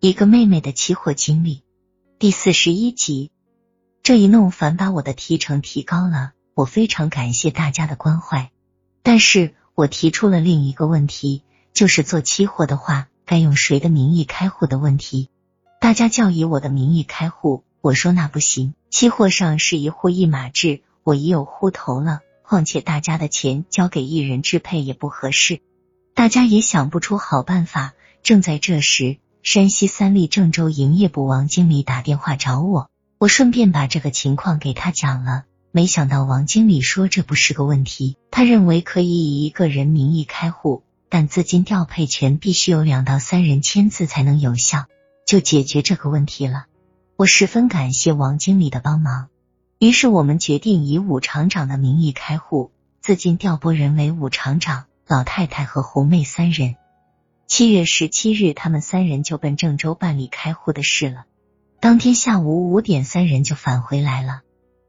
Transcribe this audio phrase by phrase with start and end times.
[0.00, 1.64] 一个妹妹的期货经历
[2.20, 3.32] 第四十一集。
[4.04, 8.52] 这一弄反把我的提成提高了，我非常感谢大家的关怀。
[9.02, 11.42] 但是我提出了另一个问题，
[11.72, 15.30] 就是做期货的话，该用谁的名义开户的问题。
[15.80, 25.60] 大家叫以我的名义开户，我说那不行，期货上是一户一码制，我已有户头了，况且大家的钱交给一人支配也不合适。
[26.14, 27.94] 大家也想不出好办法。
[28.22, 29.18] 正在这时。
[29.42, 35.44] 山西三立郑州营业部王经理打电话找我，我顺便把这个情况给他讲了。
[35.70, 44.86] 没想到王经理说这不是个问题，他认为可以以一个人名义开户，但资金调配权必须有两到三人签字才能有效，
[45.24, 46.66] 就解决这个问题了。
[47.16, 49.28] 我十分感谢王经理的帮忙，
[49.78, 56.76] 于是我们决定以武厂长的名义开户，资金调拨人为武厂长、老太太和红妹三人。
[57.48, 61.24] 七月十七日，他们三人就奔郑州办理开户的事了。
[61.80, 64.42] 当天下午五点，三人就返回来了。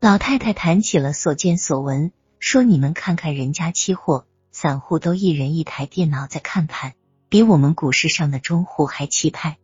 [0.00, 6.94] 老太太谈起了所见所闻，说：“你们看看人家期货，散户都一人一台电脑在看盘，
[7.28, 9.58] 比我们股市上的中户还气派。”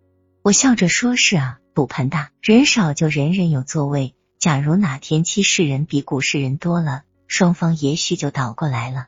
[0.45, 4.15] 我笑着说：“是啊，赌盘大，人少就人人有座位。
[4.39, 9.07] 假如哪天期市人比股市人多了，双方也许就倒过来了。”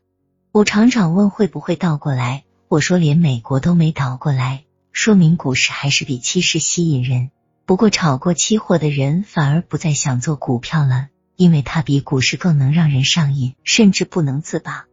[0.52, 2.44] 武厂长问：“会不会倒过来？”
[2.74, 7.30] 我说连美国都没倒过来，说明股市还是比期市吸引人。
[7.66, 14.86] 不过炒过期货的人反而不再想做股票了，因为它比股市更能让人上瘾，甚至不能自拔。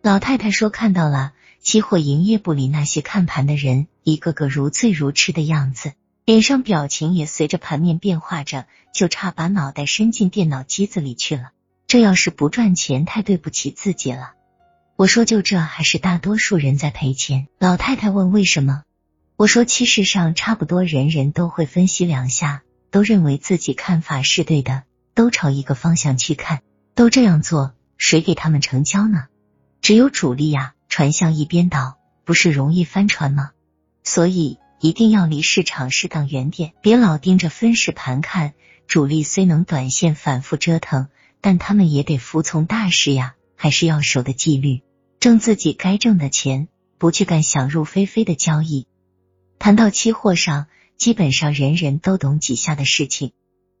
[0.00, 5.92] 老太太说看到了期货营业部里那些看盘的人，一个个如醉如痴的样子，
[6.24, 11.50] 脸上表情也随着盘面变化着，就差把脑袋伸进电脑机子里去了。
[11.86, 14.32] 这要是不赚钱，太对不起自己了。
[14.96, 17.48] 我说就这还是大多数人在赔钱。
[17.58, 18.82] 老太太问为什么？
[19.36, 26.62] 我说其实上差不多人人都会分析两下，都认为自己看法是对的，都朝一个方向去看，
[26.94, 29.26] 都这样做，谁给他们成交呢？
[29.82, 33.50] 只有主力呀，船向一边倒，不是容易翻船吗？
[34.02, 38.54] 所以一定要离市场适当远点，别老盯着分时盘看。
[38.86, 41.08] 主力虽能短线反复折腾，
[41.42, 44.80] 但他们也得服从大势呀，还是要守的纪律。
[45.26, 48.86] 挣自己该挣的钱，不去干想入非非的交易。
[49.58, 53.32] 谈到期货上，基本上人人都懂几下的事情。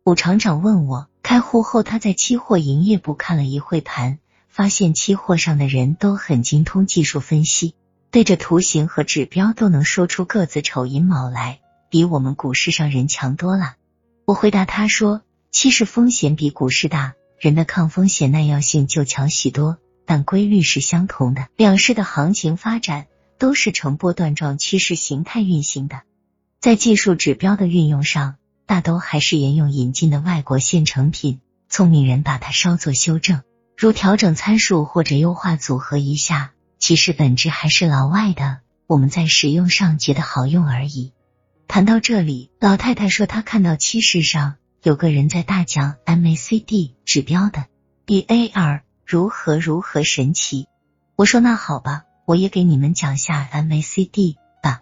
[0.02, 4.18] 武厂长问我，开户后他在期货营业部看了一会盘，
[4.48, 7.76] 发现期货上的人都很精通技术分析，
[8.10, 13.76] 对着图形和指标都能说出个子丑寅卯来，比我们股市上人强多了。
[14.24, 15.20] 我回答他说，
[15.52, 19.78] 期市风险比股市大，人的抗风险耐药性就强许多。
[20.06, 23.06] 但规律是相同的，两市的行情发展
[23.38, 26.02] 都是呈波段状趋势形态运行的。
[26.60, 33.42] 在技术指标的运用上，大都还是沿用引进的外国现成品，聪明人把它稍作修正，
[33.76, 41.12] 如调整参数或者优化组合一下，其实本质还是老外的，我们在使用上觉得好用而已。
[41.68, 47.66] 谈到这里，老太太说她看到趋势上有个人在大讲 MACD 指标的
[48.06, 48.85] BAR。
[49.06, 50.66] 如何如何神奇？
[51.14, 54.80] 我说那好吧，我也给你们讲下 MACD 吧。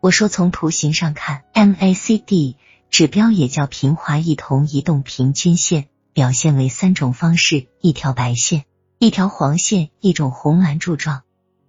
[0.00, 2.56] 我说从图形上看，MACD
[2.88, 8.64] 指标也叫平滑异同移动平均线，表现为三种方式：一条白线，
[8.98, 11.20] 一条黄线，一种红蓝柱状。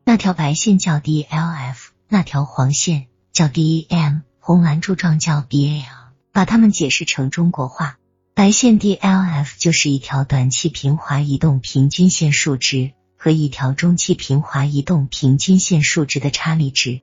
[0.05, 5.83] 那条白线叫 DLF，那条黄线叫 DEM，红蓝柱状叫 BAR。
[6.31, 7.99] 把它们解释成中国话。
[8.35, 17.01] 白线 DLF 就是一条短期平滑移动平均线数值和一条中期平滑移动平均线数值的差离值，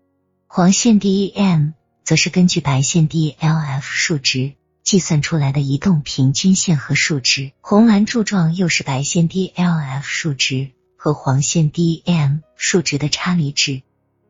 [0.49, 13.83] 黄线 DEM 则是根据白线 DLF 数值计算出来的移动平均线和数值，红蓝柱状又是白线 DLF 数值和黄线 DEM 数值的差离值。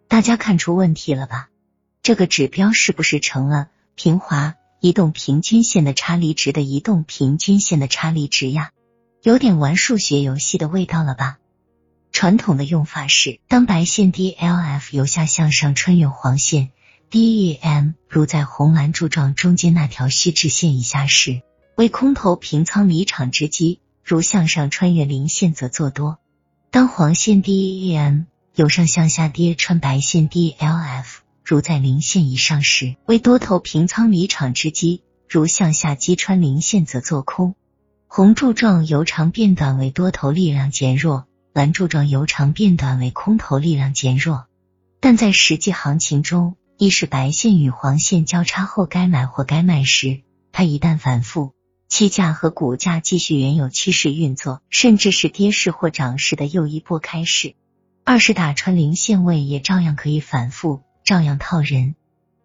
[0.06, 1.48] 大家看出问题了吧？
[2.02, 4.54] 这个指标是不是成了平滑？
[4.80, 8.70] 移动平均线的差离值的移动平均线的差离值呀，
[9.22, 11.36] 有点玩数学游戏的味道了吧？
[12.12, 16.70] 传统的用法是，当白线 DLF 由下向上穿越黄线
[17.10, 21.42] DEM，如在红蓝柱状中间那条虚直线以下时，
[21.76, 26.18] 为空头平仓离场之机；如向上穿越零线则做多。
[26.70, 28.24] 当黄线 DEM
[28.54, 31.19] 由上向下跌穿白线 DLF。
[31.50, 37.56] 如在零线以上时，为多头平仓离场之机；如向下击穿零线，则做空。
[38.06, 44.46] 红柱状由长变短为多头力量减弱，蓝柱状由长变短为空头力量减弱。
[45.00, 50.20] 但在实际行情中，一是白线与黄线交叉后该买或该卖时，
[50.52, 51.52] 它一旦反复，
[51.88, 57.56] 期价和股价继续原有趋势运作，甚至是跌势或涨势的又一波开始。
[58.04, 61.94] 二是打穿零线位也照样可以反复，照样套人，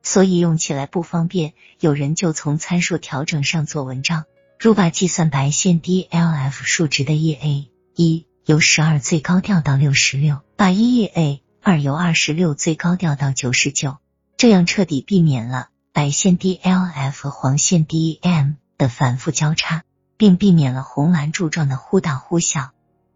[0.04, 1.54] 所以用起来不方便。
[1.80, 4.25] 有人就从参数调整上做文章，
[4.60, 13.98] 如把计算白线 DLF 数值的 EA 一由十二最高调到六十六，把 EA 二由二十六最高调到九十九，
[14.38, 18.56] 这样彻底避免了白线 DLF 和黄线 DM。
[18.78, 19.86] 的反复交叉，
[20.18, 22.72] 并避免了红蓝柱状的忽大忽小。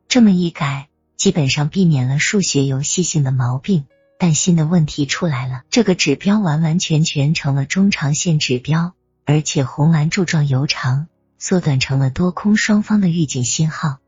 [0.07, 0.87] 这么一改，
[1.17, 3.83] 基本上避免了数学游戏性的毛病。
[4.21, 8.93] 但新的问题出来了，这个指标完完全全成了中长线指标，
[9.23, 11.07] 而且红蓝柱状由长
[11.37, 13.99] 缩短成了多空双方的预警信号。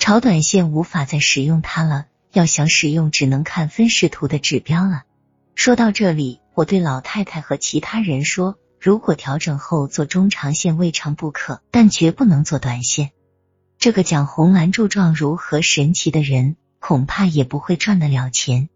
[0.00, 5.04] 炒短线无法再使用它了，要想使用，只能看分时图的指标了。
[5.54, 8.58] 说到这里，我对老太太和其他人说。
[8.80, 13.12] 如果调整后做中长线未尝不可，但绝不能做短线。
[13.78, 18.68] 这个讲红蓝柱状如何神奇的人，恐怕也不会赚得了钱。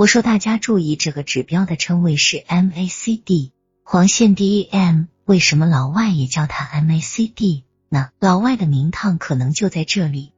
[0.00, 3.50] 我说大家注意，这个指标的称谓是 MACD，
[3.82, 5.08] 黄线 DEM。
[5.26, 8.08] 为什么老外也叫它 MACD 呢？
[8.18, 10.32] 老外的名堂可能就在这里。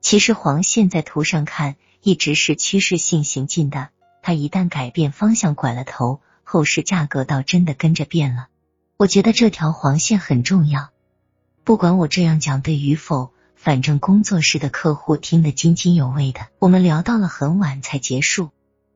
[0.00, 3.90] 其实黄线在图上看一直是趋势性行进的，
[4.20, 8.48] 它一旦改变方向，拐了头，后市价格倒真的跟着变了。
[8.96, 10.90] 我觉得这条黄线很重要，
[11.62, 16.48] 不管我这样讲对与否，反正工作室的客户听得津津有味的。
[16.58, 18.50] 我们聊到了很晚才结束。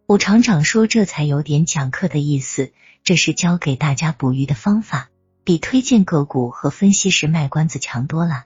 [0.08, 2.72] 武厂长说这才有点讲课的意思，
[3.04, 5.10] 这是教给大家捕鱼的方法，
[5.44, 8.44] 比推荐个股和分析时卖关子强多了。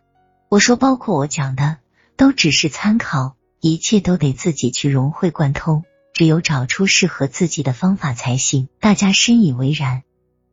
[0.48, 1.76] 我说包括我讲的
[2.16, 8.68] 都只是参考，一切都得自己去融会贯通，只有找出适合自己的方法才行。
[8.80, 10.02] 大家深以为然。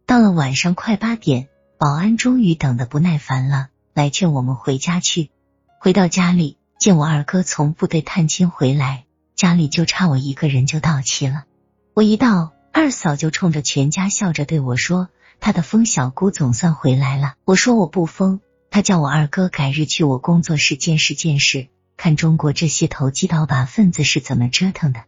[0.06, 1.48] 到了晚上快八点，
[1.80, 5.32] 保安终于等得不耐烦了，来劝我们回家去。
[5.80, 9.06] 回到家里，见我二哥从部队探亲回来，
[9.40, 11.46] 家里就差我一个人就到齐了。
[11.94, 15.08] 我一到，二嫂就冲着全家笑着对我说
[15.40, 25.06] ：“她的疯小姑总算回来了。”我说我不疯，她叫我二哥改日去我工作室见识见识，看中国这些投机倒把分子是怎么折腾的。